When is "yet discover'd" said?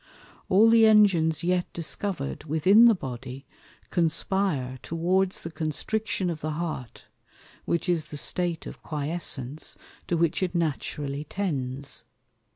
1.43-2.45